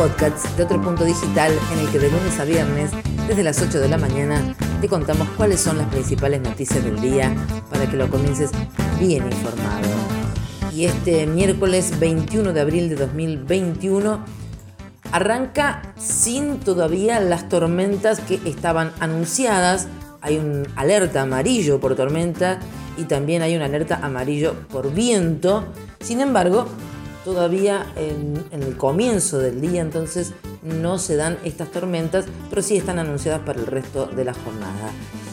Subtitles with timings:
[0.00, 2.90] un podcast de otro punto digital en el que de lunes a viernes,
[3.28, 7.34] desde las 8 de la mañana, te contamos cuáles son las principales noticias del día
[7.70, 8.50] para que lo comiences
[8.98, 9.88] bien informado.
[10.72, 14.24] Y este miércoles 21 de abril de 2021
[15.12, 19.88] arranca sin todavía las tormentas que estaban anunciadas.
[20.22, 22.58] Hay un alerta amarillo por tormenta
[22.96, 25.66] y también hay una alerta amarillo por viento.
[26.00, 26.68] Sin embargo,
[27.30, 32.98] todavía en, el comienzo del día entonces no se dan estas tormentas, pero sí están
[32.98, 34.90] anunciadas para el resto de la jornada.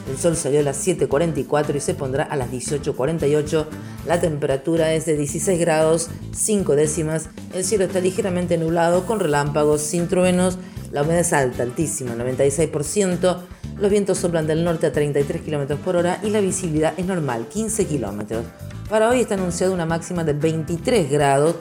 [0.08, 3.66] El sol salió a las 7.44 y se pondrá a las 18.48.
[4.06, 7.30] La temperatura es de 16 grados 5 décimas.
[7.54, 10.60] El cielo está ligeramente nublado con relámpagos sin truenos.
[10.92, 13.38] La humedad es alta, altísima, 96%.
[13.80, 17.48] Los vientos soplan del norte a 33 km por hora y la visibilidad es normal,
[17.48, 18.44] 15 km.
[18.90, 21.56] Para hoy está anunciada una máxima de 23 grados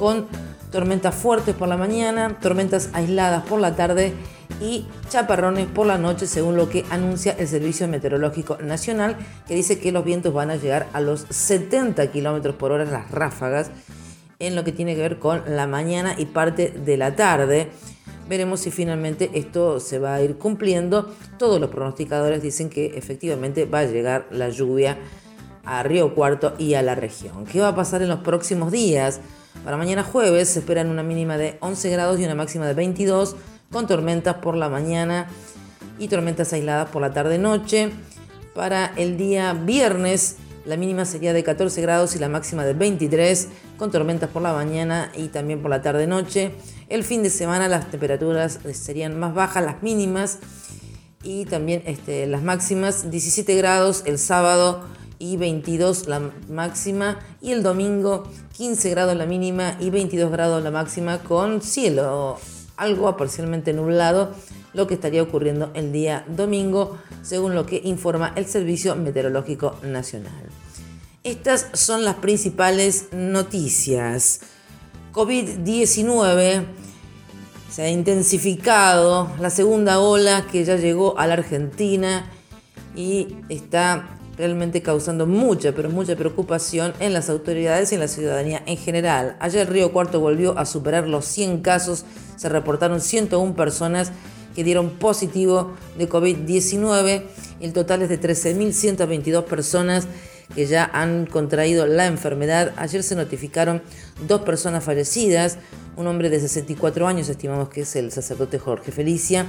[0.00, 0.26] con
[0.72, 4.14] tormentas fuertes por la mañana, tormentas aisladas por la tarde
[4.62, 9.78] y chaparrones por la noche, según lo que anuncia el Servicio Meteorológico Nacional, que dice
[9.78, 13.70] que los vientos van a llegar a los 70 km por hora las ráfagas
[14.38, 17.68] en lo que tiene que ver con la mañana y parte de la tarde.
[18.26, 21.14] Veremos si finalmente esto se va a ir cumpliendo.
[21.38, 24.96] Todos los pronosticadores dicen que efectivamente va a llegar la lluvia
[25.66, 27.44] a Río Cuarto y a la región.
[27.44, 29.20] ¿Qué va a pasar en los próximos días?
[29.64, 33.36] Para mañana jueves se esperan una mínima de 11 grados y una máxima de 22,
[33.70, 35.28] con tormentas por la mañana
[35.98, 37.90] y tormentas aisladas por la tarde-noche.
[38.54, 43.48] Para el día viernes la mínima sería de 14 grados y la máxima de 23,
[43.78, 46.52] con tormentas por la mañana y también por la tarde-noche.
[46.88, 50.38] El fin de semana las temperaturas serían más bajas, las mínimas
[51.22, 54.84] y también este, las máximas, 17 grados el sábado
[55.20, 58.24] y 22 la máxima y el domingo
[58.56, 62.38] 15 grados la mínima y 22 grados la máxima con cielo
[62.80, 64.34] algo parcialmente nublado,
[64.72, 70.46] lo que estaría ocurriendo el día domingo, según lo que informa el Servicio Meteorológico Nacional.
[71.22, 74.40] Estas son las principales noticias.
[75.12, 76.64] COVID-19
[77.70, 82.30] se ha intensificado la segunda ola que ya llegó a la Argentina
[82.96, 88.62] y está realmente causando mucha, pero mucha preocupación en las autoridades y en la ciudadanía
[88.64, 89.36] en general.
[89.38, 92.06] Ayer Río Cuarto volvió a superar los 100 casos,
[92.36, 94.12] se reportaron 101 personas
[94.54, 97.22] que dieron positivo de COVID-19,
[97.60, 100.08] el total es de 13.122 personas
[100.54, 102.72] que ya han contraído la enfermedad.
[102.76, 103.82] Ayer se notificaron
[104.26, 105.58] dos personas fallecidas,
[105.96, 109.44] un hombre de 64 años, estimamos que es el sacerdote Jorge Felicia,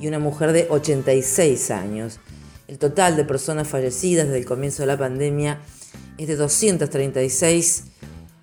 [0.00, 2.20] y una mujer de 86 años.
[2.68, 5.58] El total de personas fallecidas desde el comienzo de la pandemia
[6.18, 7.84] es de 236,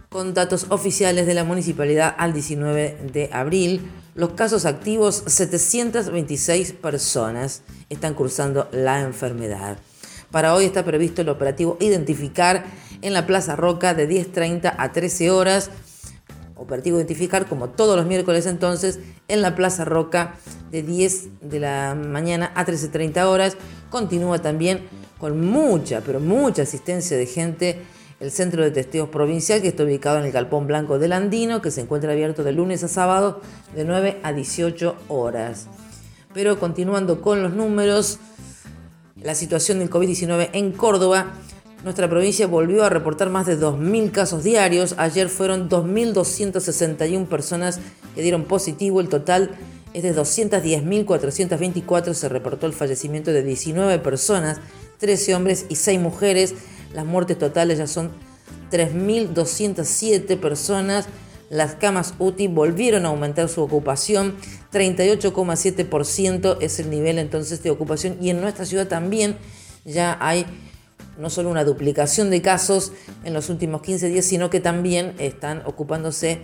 [0.09, 3.87] con datos oficiales de la municipalidad al 19 de abril.
[4.15, 9.77] Los casos activos, 726 personas están cursando la enfermedad.
[10.31, 12.65] Para hoy está previsto el operativo Identificar
[13.03, 15.69] en la Plaza Roca de 10.30 a 13 horas.
[16.55, 20.35] Operativo Identificar como todos los miércoles entonces en la Plaza Roca
[20.71, 23.57] de 10 de la mañana a 13.30 horas.
[23.89, 24.81] Continúa también
[25.19, 27.81] con mucha, pero mucha asistencia de gente
[28.19, 31.71] el Centro de Testigos Provincial, que está ubicado en el Galpón Blanco del Andino, que
[31.71, 33.41] se encuentra abierto de lunes a sábado
[33.75, 35.67] de 9 a 18 horas.
[36.33, 38.19] Pero continuando con los números,
[39.21, 41.33] la situación del COVID-19 en Córdoba,
[41.85, 44.95] nuestra provincia volvió a reportar más de 2.000 casos diarios.
[44.97, 47.79] Ayer fueron 2.261 personas
[48.15, 49.01] que dieron positivo.
[49.01, 49.51] El total
[49.93, 52.15] es de 210.424.
[52.15, 54.59] Se reportó el fallecimiento de 19 personas,
[54.97, 56.55] 13 hombres y 6 mujeres.
[56.91, 58.09] Las muertes totales ya son
[58.71, 61.05] 3.207 personas.
[61.51, 64.33] Las camas UTI volvieron a aumentar su ocupación,
[64.73, 69.37] 38,7% es el nivel entonces de ocupación y en nuestra ciudad también
[69.85, 70.47] ya hay
[71.17, 72.91] no solo una duplicación de casos
[73.23, 76.41] en los últimos 15 días, sino que también están ocupándose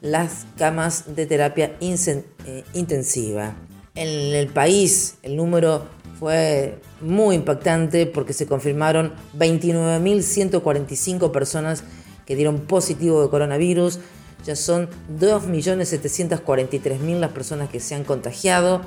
[0.00, 3.54] las camas de terapia eh, intensiva.
[3.94, 5.86] En el país el número
[6.18, 11.84] fue muy impactante porque se confirmaron 29.145 personas
[12.26, 13.98] que dieron positivo de coronavirus,
[14.44, 18.82] ya son 2.743.000 las personas que se han contagiado.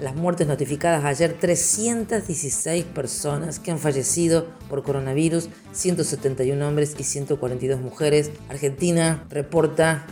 [0.00, 7.80] Las muertes notificadas ayer, 316 personas que han fallecido por coronavirus, 171 hombres y 142
[7.80, 8.30] mujeres.
[8.48, 10.06] Argentina reporta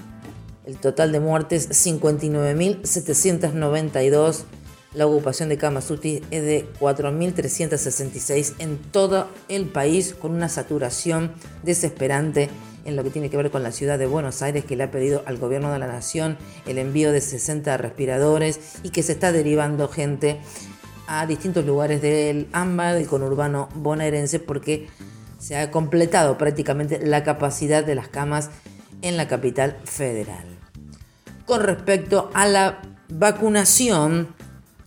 [0.65, 4.45] el total de muertes 59.792.
[4.95, 11.33] La ocupación de camas UTI es de 4.366 en todo el país, con una saturación
[11.65, 12.49] desesperante
[12.85, 14.93] en lo que tiene que ver con la ciudad de Buenos Aires, que le ha
[14.93, 19.33] pedido al gobierno de la nación el envío de 60 respiradores y que se está
[19.33, 20.39] derivando gente
[21.09, 24.87] a distintos lugares del AMBA, del conurbano bonaerense, porque
[25.39, 28.51] se ha completado prácticamente la capacidad de las camas
[29.03, 30.47] en la capital federal.
[31.47, 34.29] Con respecto a la vacunación,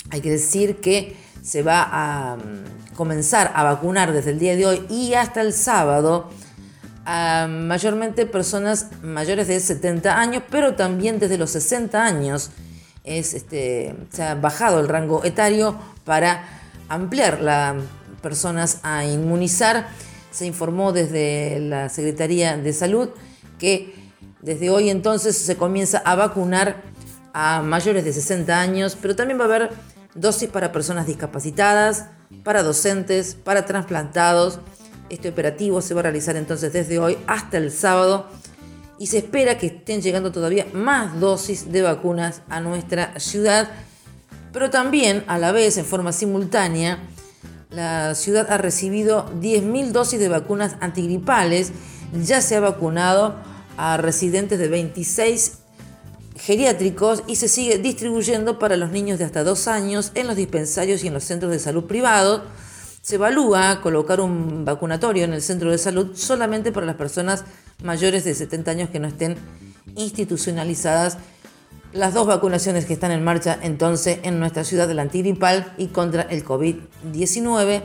[0.09, 4.65] hay que decir que se va a mm, comenzar a vacunar desde el día de
[4.65, 6.29] hoy y hasta el sábado
[7.05, 12.51] a mayormente personas mayores de 70 años, pero también desde los 60 años
[13.05, 16.43] es, este, se ha bajado el rango etario para
[16.89, 17.75] ampliar las
[18.21, 19.87] personas a inmunizar.
[20.31, 23.09] Se informó desde la Secretaría de Salud
[23.57, 23.95] que
[24.41, 26.83] desde hoy entonces se comienza a vacunar
[27.33, 29.69] a mayores de 60 años, pero también va a haber
[30.17, 32.07] dosis para personas discapacitadas,
[32.43, 34.59] para docentes, para trasplantados.
[35.09, 38.27] Este operativo se va a realizar entonces desde hoy hasta el sábado
[38.99, 43.69] y se espera que estén llegando todavía más dosis de vacunas a nuestra ciudad,
[44.51, 46.99] pero también a la vez en forma simultánea
[47.69, 51.73] la ciudad ha recibido 10.000 dosis de vacunas antigripales,
[52.23, 53.35] ya se ha vacunado
[53.77, 55.59] a residentes de 26
[56.37, 61.03] geriátricos y se sigue distribuyendo para los niños de hasta 2 años en los dispensarios
[61.03, 62.41] y en los centros de salud privados
[63.07, 67.45] se evalúa colocar un vacunatorio en el centro de salud solamente para las personas
[67.81, 69.37] mayores de 70 años que no estén
[69.95, 71.17] institucionalizadas.
[71.93, 76.23] Las dos vacunaciones que están en marcha entonces en nuestra ciudad del antigripal y contra
[76.23, 77.83] el COVID-19.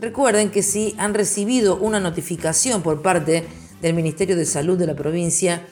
[0.00, 3.44] Recuerden que si han recibido una notificación por parte
[3.80, 5.66] del Ministerio de Salud de la provincia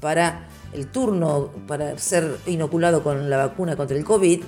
[0.00, 4.42] para el turno para ser inoculado con la vacuna contra el COVID,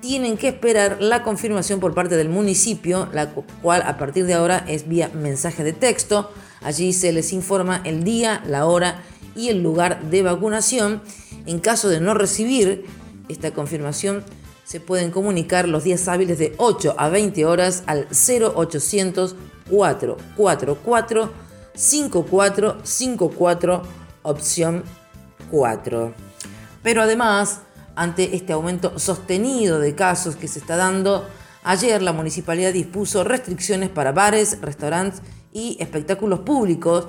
[0.00, 4.64] tienen que esperar la confirmación por parte del municipio, la cual a partir de ahora
[4.66, 6.30] es vía mensaje de texto.
[6.62, 9.02] Allí se les informa el día, la hora
[9.36, 11.02] y el lugar de vacunación.
[11.46, 12.84] En caso de no recibir
[13.28, 14.24] esta confirmación,
[14.64, 19.36] se pueden comunicar los días hábiles de 8 a 20 horas al 0800
[19.68, 21.30] 444
[21.74, 23.82] 5454
[24.22, 24.84] opción
[25.50, 26.14] 4.
[26.82, 27.60] Pero además,
[27.94, 31.26] ante este aumento sostenido de casos que se está dando,
[31.62, 37.06] ayer la municipalidad dispuso restricciones para bares, restaurantes y espectáculos públicos.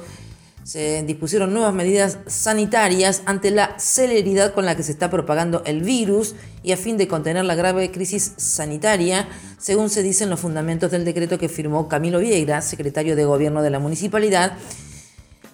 [0.63, 5.81] Se dispusieron nuevas medidas sanitarias ante la celeridad con la que se está propagando el
[5.81, 9.27] virus y a fin de contener la grave crisis sanitaria,
[9.57, 13.71] según se dicen los fundamentos del decreto que firmó Camilo Vieira, secretario de Gobierno de
[13.71, 14.53] la municipalidad,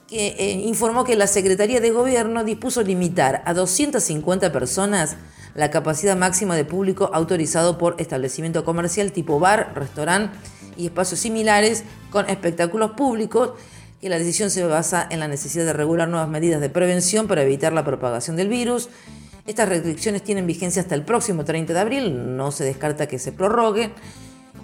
[0.08, 5.18] que eh, informó que la Secretaría de Gobierno dispuso limitar a 250 personas
[5.54, 10.38] la capacidad máxima de público autorizado por establecimiento comercial tipo bar, restaurante
[10.78, 13.52] y espacios similares con espectáculos públicos,
[14.00, 17.42] que la decisión se basa en la necesidad de regular nuevas medidas de prevención para
[17.42, 18.90] evitar la propagación del virus.
[19.48, 23.32] Estas restricciones tienen vigencia hasta el próximo 30 de abril, no se descarta que se
[23.32, 23.92] prorrogue.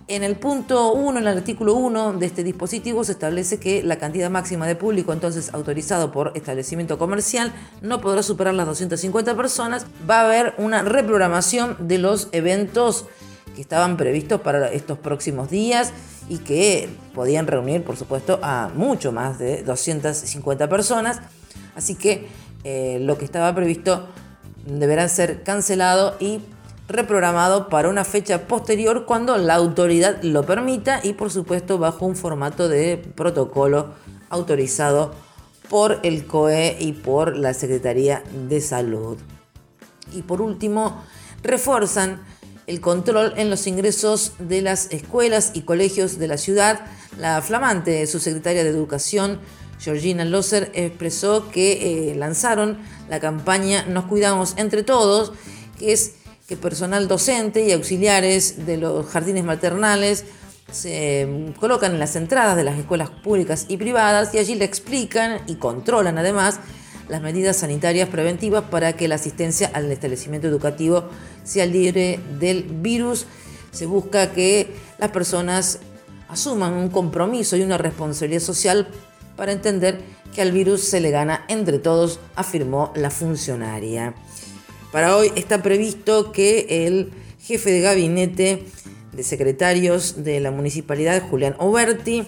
[0.07, 3.97] En el punto 1, en el artículo 1 de este dispositivo, se establece que la
[3.97, 9.85] cantidad máxima de público entonces autorizado por establecimiento comercial no podrá superar las 250 personas.
[10.09, 13.05] Va a haber una reprogramación de los eventos
[13.55, 15.93] que estaban previstos para estos próximos días
[16.27, 21.21] y que podían reunir, por supuesto, a mucho más de 250 personas.
[21.75, 22.27] Así que
[22.65, 24.09] eh, lo que estaba previsto
[24.65, 26.41] deberá ser cancelado y
[26.87, 32.15] reprogramado para una fecha posterior cuando la autoridad lo permita y por supuesto bajo un
[32.15, 33.93] formato de protocolo
[34.29, 35.13] autorizado
[35.69, 39.17] por el COE y por la Secretaría de Salud.
[40.11, 41.03] Y por último,
[41.41, 42.21] refuerzan
[42.67, 46.81] el control en los ingresos de las escuelas y colegios de la ciudad.
[47.17, 49.39] La flamante subsecretaria de Educación,
[49.79, 52.77] Georgina Loser, expresó que eh, lanzaron
[53.09, 55.33] la campaña Nos cuidamos entre todos,
[55.79, 56.15] que es
[56.47, 60.25] que personal docente y auxiliares de los jardines maternales
[60.71, 65.41] se colocan en las entradas de las escuelas públicas y privadas y allí le explican
[65.47, 66.59] y controlan además
[67.09, 71.09] las medidas sanitarias preventivas para que la asistencia al establecimiento educativo
[71.43, 73.25] sea libre del virus.
[73.71, 75.79] Se busca que las personas
[76.29, 78.87] asuman un compromiso y una responsabilidad social
[79.35, 79.99] para entender
[80.33, 84.15] que al virus se le gana entre todos, afirmó la funcionaria.
[84.93, 88.67] Para hoy está previsto que el jefe de gabinete
[89.11, 92.27] de secretarios de la municipalidad, Julián Oberti,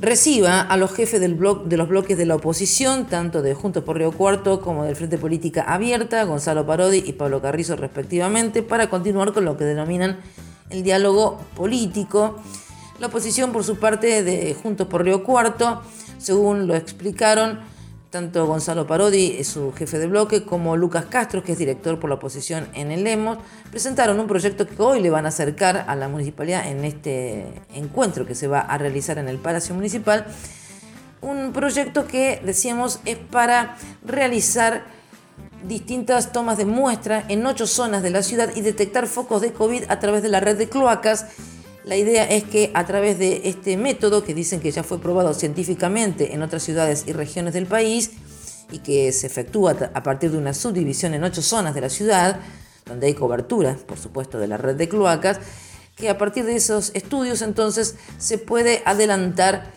[0.00, 3.98] reciba a los jefes del de los bloques de la oposición, tanto de Juntos por
[3.98, 9.34] Río Cuarto como del Frente Política Abierta, Gonzalo Parodi y Pablo Carrizo respectivamente, para continuar
[9.34, 10.20] con lo que denominan
[10.70, 12.36] el diálogo político.
[12.98, 15.82] La oposición, por su parte, de Juntos por Río Cuarto,
[16.16, 17.73] según lo explicaron,
[18.14, 22.14] tanto Gonzalo Parodi, su jefe de bloque, como Lucas Castro, que es director por la
[22.14, 23.38] oposición en el Lemos,
[23.72, 28.24] presentaron un proyecto que hoy le van a acercar a la municipalidad en este encuentro
[28.24, 30.26] que se va a realizar en el Palacio Municipal.
[31.22, 34.84] Un proyecto que, decíamos, es para realizar
[35.66, 39.86] distintas tomas de muestra en ocho zonas de la ciudad y detectar focos de COVID
[39.88, 41.26] a través de la red de cloacas
[41.84, 45.34] la idea es que a través de este método, que dicen que ya fue probado
[45.34, 48.12] científicamente en otras ciudades y regiones del país,
[48.70, 52.40] y que se efectúa a partir de una subdivisión en ocho zonas de la ciudad,
[52.86, 55.38] donde hay cobertura, por supuesto, de la red de cloacas,
[55.96, 59.70] que a partir de esos estudios entonces se puede adelantar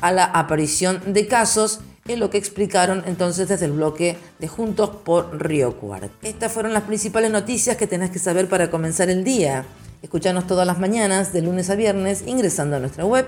[0.00, 4.90] a la aparición de casos en lo que explicaron entonces desde el bloque de Juntos
[5.04, 6.10] por Río Cuarto.
[6.22, 9.64] Estas fueron las principales noticias que tenés que saber para comenzar el día.
[10.04, 13.26] Escuchanos todas las mañanas, de lunes a viernes, ingresando a nuestra web.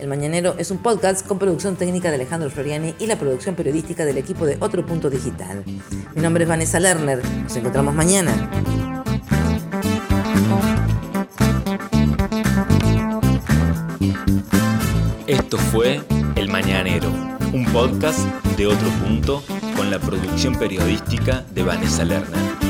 [0.00, 4.04] El Mañanero es un podcast con producción técnica de Alejandro Floriani y la producción periodística
[4.04, 5.62] del equipo de Otro Punto Digital.
[6.16, 7.22] Mi nombre es Vanessa Lerner.
[7.24, 8.50] Nos encontramos mañana.
[15.28, 16.00] Esto fue
[16.34, 17.12] El Mañanero,
[17.52, 18.18] un podcast
[18.56, 19.44] de Otro Punto
[19.76, 22.67] con la producción periodística de Vanessa Lerner.